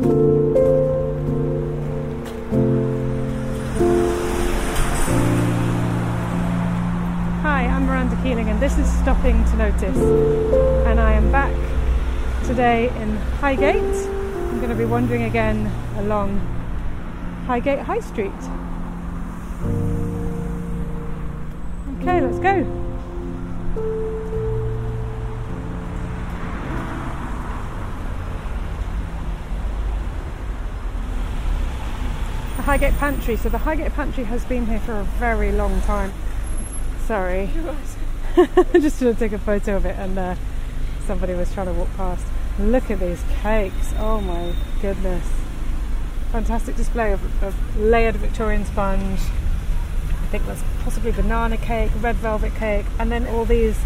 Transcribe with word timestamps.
Hi, 0.00 0.06
I'm 7.66 7.84
Miranda 7.84 8.18
Keeling, 8.22 8.48
and 8.48 8.58
this 8.62 8.78
is 8.78 8.90
Stopping 9.00 9.44
to 9.44 9.56
Notice. 9.56 9.98
And 10.86 10.98
I 10.98 11.12
am 11.12 11.30
back 11.30 11.54
today 12.46 12.88
in 13.02 13.14
Highgate. 13.40 13.76
I'm 13.76 14.56
going 14.56 14.70
to 14.70 14.74
be 14.74 14.86
wandering 14.86 15.24
again 15.24 15.70
along 15.98 16.38
Highgate 17.46 17.80
High 17.80 18.00
Street. 18.00 18.32
Okay, 22.00 22.22
let's 22.22 22.38
go. 22.38 22.89
The 32.60 32.66
Highgate 32.66 32.92
Pantry. 32.98 33.36
So 33.36 33.48
the 33.48 33.56
Highgate 33.56 33.94
Pantry 33.94 34.24
has 34.24 34.44
been 34.44 34.66
here 34.66 34.80
for 34.80 34.92
a 34.92 35.04
very 35.04 35.50
long 35.50 35.80
time. 35.80 36.12
Sorry. 37.06 37.48
I 38.36 38.64
just 38.74 38.98
to 38.98 39.14
take 39.14 39.32
a 39.32 39.38
photo 39.38 39.76
of 39.76 39.86
it 39.86 39.98
and 39.98 40.18
uh, 40.18 40.34
somebody 41.06 41.32
was 41.32 41.50
trying 41.54 41.68
to 41.68 41.72
walk 41.72 41.88
past. 41.96 42.22
Look 42.58 42.90
at 42.90 43.00
these 43.00 43.24
cakes. 43.40 43.94
Oh 43.96 44.20
my 44.20 44.52
goodness. 44.82 45.26
Fantastic 46.32 46.76
display 46.76 47.12
of, 47.12 47.42
of 47.42 47.78
layered 47.78 48.16
Victorian 48.16 48.66
sponge. 48.66 49.20
I 49.20 50.26
think 50.26 50.44
that's 50.44 50.62
possibly 50.84 51.12
banana 51.12 51.56
cake, 51.56 51.90
red 52.02 52.16
velvet 52.16 52.54
cake, 52.56 52.84
and 52.98 53.10
then 53.10 53.26
all 53.28 53.46
these 53.46 53.78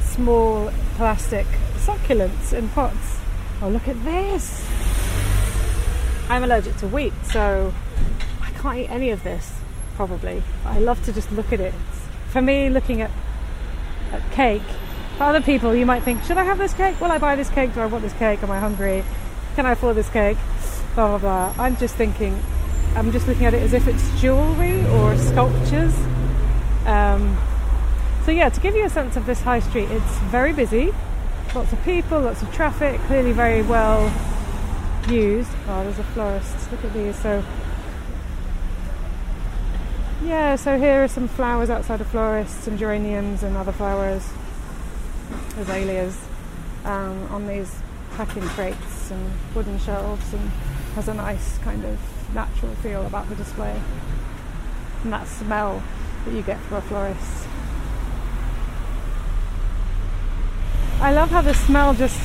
small 0.00 0.72
plastic 0.94 1.46
succulents 1.76 2.54
in 2.54 2.70
pots. 2.70 3.18
Oh, 3.60 3.68
look 3.68 3.86
at 3.88 4.02
this. 4.04 4.89
I'm 6.30 6.44
allergic 6.44 6.76
to 6.76 6.86
wheat, 6.86 7.12
so 7.24 7.74
I 8.40 8.50
can't 8.50 8.78
eat 8.78 8.88
any 8.88 9.10
of 9.10 9.24
this, 9.24 9.52
probably. 9.96 10.44
But 10.62 10.74
I 10.74 10.78
love 10.78 11.04
to 11.06 11.12
just 11.12 11.32
look 11.32 11.52
at 11.52 11.58
it. 11.58 11.74
For 12.28 12.40
me, 12.40 12.70
looking 12.70 13.02
at, 13.02 13.10
at 14.12 14.30
cake, 14.30 14.62
for 15.18 15.24
other 15.24 15.40
people, 15.40 15.74
you 15.74 15.84
might 15.84 16.04
think, 16.04 16.22
should 16.22 16.38
I 16.38 16.44
have 16.44 16.56
this 16.56 16.72
cake? 16.72 17.00
Will 17.00 17.10
I 17.10 17.18
buy 17.18 17.34
this 17.34 17.50
cake? 17.50 17.74
Do 17.74 17.80
I 17.80 17.86
want 17.86 18.04
this 18.04 18.12
cake? 18.12 18.44
Am 18.44 18.50
I 18.52 18.60
hungry? 18.60 19.02
Can 19.56 19.66
I 19.66 19.72
afford 19.72 19.96
this 19.96 20.08
cake? 20.10 20.38
Blah, 20.94 21.18
blah, 21.18 21.52
blah. 21.52 21.64
I'm 21.64 21.76
just 21.78 21.96
thinking, 21.96 22.40
I'm 22.94 23.10
just 23.10 23.26
looking 23.26 23.46
at 23.46 23.54
it 23.54 23.62
as 23.64 23.72
if 23.72 23.88
it's 23.88 24.20
jewellery 24.20 24.86
or 24.86 25.18
sculptures. 25.18 25.96
Um, 26.86 27.36
so, 28.24 28.30
yeah, 28.30 28.50
to 28.50 28.60
give 28.60 28.76
you 28.76 28.84
a 28.84 28.88
sense 28.88 29.16
of 29.16 29.26
this 29.26 29.40
high 29.40 29.58
street, 29.58 29.90
it's 29.90 30.18
very 30.30 30.52
busy, 30.52 30.94
lots 31.56 31.72
of 31.72 31.82
people, 31.82 32.20
lots 32.20 32.40
of 32.40 32.54
traffic, 32.54 33.00
clearly 33.00 33.32
very 33.32 33.62
well 33.62 34.12
Oh, 35.12 35.82
there's 35.82 35.98
a 35.98 36.04
florist. 36.04 36.70
Look 36.70 36.84
at 36.84 36.92
these. 36.92 37.16
So, 37.16 37.44
yeah, 40.22 40.54
so 40.54 40.78
here 40.78 41.02
are 41.02 41.08
some 41.08 41.26
flowers 41.26 41.68
outside 41.68 42.00
a 42.00 42.04
florist, 42.04 42.62
some 42.62 42.78
geraniums 42.78 43.42
and 43.42 43.56
other 43.56 43.72
flowers, 43.72 44.24
azaleas, 45.56 46.16
um, 46.84 47.26
on 47.32 47.48
these 47.48 47.80
packing 48.12 48.44
crates 48.50 49.10
and 49.10 49.32
wooden 49.52 49.80
shelves, 49.80 50.32
and 50.32 50.48
has 50.94 51.08
a 51.08 51.14
nice 51.14 51.58
kind 51.58 51.84
of 51.84 51.98
natural 52.32 52.72
feel 52.76 53.04
about 53.04 53.28
the 53.28 53.34
display. 53.34 53.80
And 55.02 55.12
that 55.12 55.26
smell 55.26 55.82
that 56.24 56.34
you 56.34 56.42
get 56.42 56.60
from 56.60 56.76
a 56.76 56.82
florist. 56.82 57.48
I 61.00 61.12
love 61.12 61.30
how 61.30 61.40
the 61.40 61.54
smell 61.54 61.94
just 61.94 62.20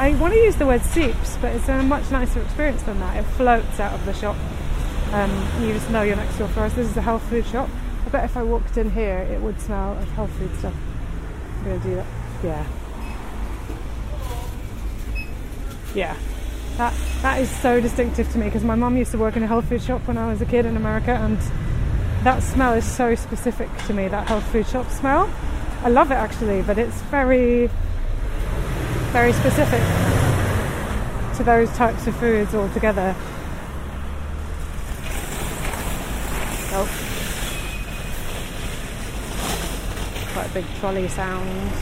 I 0.00 0.14
want 0.14 0.32
to 0.32 0.40
use 0.40 0.56
the 0.56 0.64
word 0.64 0.80
seeps, 0.80 1.36
but 1.42 1.54
it's 1.54 1.68
a 1.68 1.82
much 1.82 2.10
nicer 2.10 2.40
experience 2.40 2.82
than 2.84 2.98
that. 3.00 3.18
It 3.18 3.22
floats 3.32 3.78
out 3.78 3.92
of 3.92 4.02
the 4.06 4.14
shop. 4.14 4.34
Um, 5.12 5.30
you 5.60 5.74
just 5.74 5.90
know 5.90 6.00
you're 6.00 6.16
next 6.16 6.38
to 6.38 6.44
a 6.44 6.48
florist. 6.48 6.76
This 6.76 6.88
is 6.88 6.96
a 6.96 7.02
health 7.02 7.22
food 7.24 7.44
shop. 7.44 7.68
I 8.06 8.08
bet 8.08 8.24
if 8.24 8.34
I 8.34 8.42
walked 8.42 8.78
in 8.78 8.90
here, 8.92 9.18
it 9.30 9.42
would 9.42 9.60
smell 9.60 9.98
of 9.98 10.10
health 10.12 10.30
food 10.38 10.56
stuff. 10.56 10.72
I'm 11.58 11.64
going 11.64 11.80
to 11.82 11.86
do 11.86 11.94
that. 11.96 12.06
Yeah. 12.42 12.66
Yeah. 15.94 16.16
That, 16.78 16.94
that 17.20 17.40
is 17.42 17.50
so 17.50 17.78
distinctive 17.78 18.32
to 18.32 18.38
me 18.38 18.46
because 18.46 18.64
my 18.64 18.76
mum 18.76 18.96
used 18.96 19.10
to 19.10 19.18
work 19.18 19.36
in 19.36 19.42
a 19.42 19.46
health 19.46 19.68
food 19.68 19.82
shop 19.82 20.08
when 20.08 20.16
I 20.16 20.32
was 20.32 20.40
a 20.40 20.46
kid 20.46 20.64
in 20.64 20.78
America, 20.78 21.10
and 21.10 21.36
that 22.24 22.42
smell 22.42 22.72
is 22.72 22.90
so 22.90 23.14
specific 23.16 23.68
to 23.86 23.92
me, 23.92 24.08
that 24.08 24.28
health 24.28 24.44
food 24.44 24.66
shop 24.66 24.90
smell. 24.90 25.30
I 25.82 25.90
love 25.90 26.10
it 26.10 26.14
actually, 26.14 26.62
but 26.62 26.78
it's 26.78 27.02
very 27.02 27.68
very 29.12 29.32
specific 29.32 29.80
to 31.36 31.42
those 31.42 31.68
types 31.76 32.06
of 32.06 32.14
foods 32.16 32.54
altogether. 32.54 33.16
Oh, 36.72 36.88
quite 40.32 40.46
a 40.46 40.54
big 40.54 40.64
trolley 40.78 41.08
sound. 41.08 41.72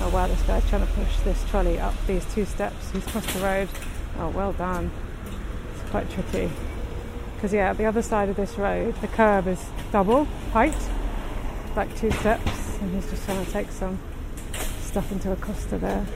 Oh 0.00 0.10
wow, 0.12 0.26
this 0.26 0.42
guy's 0.42 0.68
trying 0.68 0.84
to 0.84 0.92
push 0.94 1.20
this 1.20 1.48
trolley 1.50 1.78
up 1.78 1.94
these 2.08 2.24
two 2.34 2.44
steps. 2.44 2.90
He's 2.90 3.06
crossed 3.06 3.28
the 3.28 3.40
road. 3.40 3.68
Oh, 4.18 4.30
well 4.30 4.52
done. 4.54 4.90
It's 5.74 5.88
quite 5.90 6.10
tricky. 6.10 6.50
Because, 7.36 7.52
yeah, 7.52 7.72
the 7.74 7.84
other 7.84 8.02
side 8.02 8.28
of 8.28 8.34
this 8.34 8.58
road, 8.58 8.96
the 9.00 9.08
curb 9.08 9.46
is 9.46 9.64
double 9.92 10.24
height, 10.52 10.74
like 11.76 11.94
two 11.96 12.10
steps 12.10 12.69
and 12.80 12.94
he's 12.94 13.10
just 13.10 13.24
trying 13.24 13.44
to 13.44 13.52
take 13.52 13.70
some 13.70 13.98
stuff 14.80 15.12
into 15.12 15.30
a 15.30 15.36
Costa 15.36 15.78
there. 15.78 16.06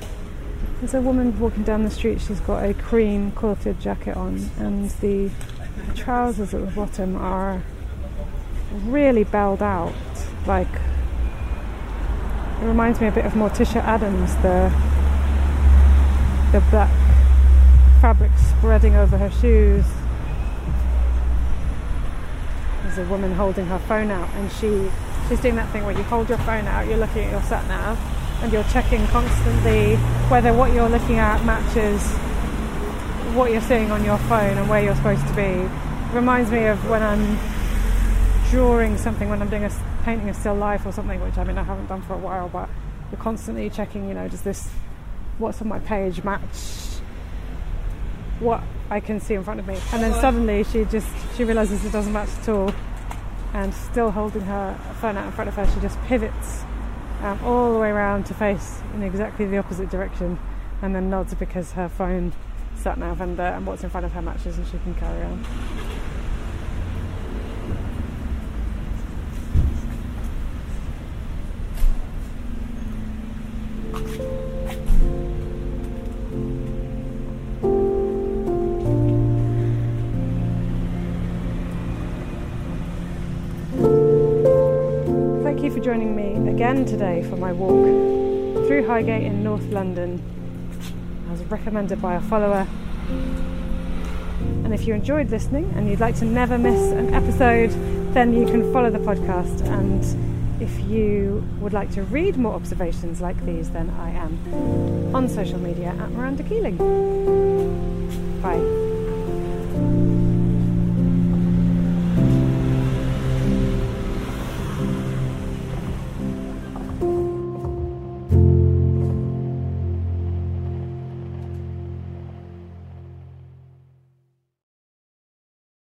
There's 0.81 0.95
a 0.95 1.01
woman 1.01 1.39
walking 1.39 1.63
down 1.63 1.85
the 1.85 1.91
street, 1.91 2.21
she's 2.21 2.41
got 2.41 2.65
a 2.65 2.75
cream 2.75 3.31
quilted 3.33 3.81
jacket 3.81 4.17
on, 4.17 4.51
and 4.59 4.91
the 5.01 5.31
trousers 5.95 6.53
at 6.55 6.61
the 6.61 6.71
bottom 6.73 7.17
are 7.17 7.63
really 8.85 9.25
belled 9.25 9.63
out. 9.63 9.95
Like, 10.47 10.69
it 12.61 12.67
reminds 12.67 13.01
me 13.01 13.09
a 13.09 13.13
bit 13.13 13.25
of 13.25 13.33
Morticia 13.33 13.83
Addams, 13.83 14.35
the, 14.37 14.73
the 16.53 16.65
black 16.71 16.91
fabric 18.01 18.33
spreading 18.37 18.95
over 18.95 19.17
her 19.17 19.31
shoes. 19.31 19.85
There's 22.83 22.99
a 22.99 23.11
woman 23.11 23.33
holding 23.33 23.67
her 23.67 23.79
phone 23.79 24.11
out, 24.11 24.29
and 24.35 24.51
she 24.53 24.91
she's 25.29 25.41
doing 25.41 25.57
that 25.57 25.71
thing 25.71 25.85
where 25.85 25.97
you 25.97 26.03
hold 26.05 26.29
your 26.29 26.39
phone 26.39 26.67
out, 26.67 26.87
you're 26.87 26.97
looking 26.97 27.25
at 27.25 27.31
your 27.31 27.43
sat 27.43 27.67
nav, 27.69 27.99
and 28.43 28.53
you're 28.53 28.65
checking 28.65 29.07
constantly 29.09 29.97
whether 30.29 30.53
what 30.53 30.73
you're 30.73 30.89
looking 30.89 31.19
at 31.19 31.45
matches 31.45 32.03
what 33.35 33.51
you're 33.51 33.61
seeing 33.63 33.91
on 33.91 34.05
your 34.05 34.19
phone 34.19 34.57
and 34.57 34.69
where 34.69 34.83
you're 34.83 34.95
supposed 34.95 35.27
to 35.27 35.35
be. 35.35 35.43
It 35.43 36.15
reminds 36.15 36.51
me 36.51 36.67
of 36.67 36.89
when 36.89 37.03
I'm 37.03 37.39
drawing 38.51 38.97
something, 38.97 39.29
when 39.29 39.43
I'm 39.43 39.51
doing 39.51 39.65
a 39.65 39.71
painting 40.05 40.29
of 40.29 40.37
still 40.37 40.55
life 40.55 40.87
or 40.87 40.93
something, 40.93 41.21
which 41.21 41.37
I 41.37 41.45
mean 41.45 41.59
I 41.59 41.65
haven't 41.65 41.87
done 41.87 42.03
for 42.03 42.15
a 42.15 42.19
while, 42.19 42.49
but 42.49 42.69
you're 43.11 43.21
constantly 43.21 43.69
checking, 43.71 44.09
you 44.09 44.15
know, 44.15 44.29
does 44.29 44.43
this 44.43 44.71
what's 45.39 45.61
on 45.61 45.67
my 45.67 45.81
page 45.81 46.23
match 46.23 47.01
what 48.39 48.63
I 48.89 49.01
can 49.01 49.19
see 49.19 49.35
in 49.35 49.43
front 49.43 49.59
of 49.59 49.67
me? 49.67 49.75
And 49.93 50.03
then 50.03 50.13
uh-huh. 50.13 50.21
suddenly 50.21 50.63
she 50.65 50.85
just 50.85 51.09
she 51.37 51.43
realizes 51.43 51.85
it 51.85 51.91
doesn't 51.91 52.13
match 52.13 52.29
at 52.43 52.49
all 52.49 52.73
and 53.55 53.73
still 53.73 54.11
holding 54.11 54.43
her 54.43 54.79
phone 55.01 55.17
out 55.17 55.25
in 55.25 55.33
front 55.33 55.49
of 55.49 55.55
her, 55.55 55.67
she 55.73 55.81
just 55.81 55.99
pivots 56.03 56.65
um, 57.23 57.43
all 57.45 57.73
the 57.73 57.79
way 57.79 57.89
around 57.89 58.27
to 58.27 58.35
face 58.35 58.81
in 58.95 59.03
exactly 59.03 59.47
the 59.47 59.57
opposite 59.57 59.89
direction 59.89 60.39
and 60.83 60.95
then 60.95 61.09
nods 61.09 61.33
because 61.35 61.73
her 61.73 61.89
phone 61.89 62.33
sat 62.77 62.99
nav 62.99 63.21
and, 63.21 63.39
uh, 63.39 63.45
and 63.45 63.67
what's 63.67 63.85
in 63.85 63.89
front 63.89 64.05
of 64.05 64.13
her 64.13 64.21
matches 64.21 64.59
and 64.59 64.67
she 64.67 64.79
can 64.79 64.95
carry 64.97 65.23
on. 65.23 65.45
For 85.75 85.81
joining 85.81 86.15
me 86.15 86.49
again 86.49 86.85
today 86.85 87.25
for 87.25 87.35
my 87.35 87.51
walk 87.51 87.85
through 88.69 88.87
Highgate 88.87 89.25
in 89.25 89.43
North 89.43 89.65
London. 89.73 90.23
I 91.27 91.33
was 91.33 91.41
recommended 91.47 92.01
by 92.01 92.15
a 92.15 92.21
follower. 92.21 92.65
And 94.39 94.73
if 94.73 94.87
you 94.87 94.95
enjoyed 94.95 95.31
listening 95.31 95.73
and 95.75 95.91
you'd 95.91 95.99
like 95.99 96.17
to 96.19 96.25
never 96.27 96.59
miss 96.59 96.93
an 96.93 97.13
episode, 97.13 97.71
then 98.15 98.33
you 98.33 98.47
can 98.47 98.73
follow 98.73 98.89
the 98.89 99.01
podcast. 99.01 99.67
And 99.67 100.63
if 100.63 100.79
you 100.89 101.45
would 101.59 101.73
like 101.73 101.91
to 101.95 102.05
read 102.05 102.37
more 102.37 102.55
observations 102.55 103.21
like 103.21 103.45
these, 103.45 103.69
then 103.71 103.91
I 103.99 104.11
am 104.11 105.13
on 105.13 105.29
social 105.29 105.59
media 105.59 105.89
at 105.89 106.11
Miranda 106.13 106.45
Keeling. 106.45 106.77
Bye. 108.41 108.94